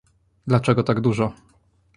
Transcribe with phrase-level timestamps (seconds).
[0.47, 1.33] dlaczego tak dużo?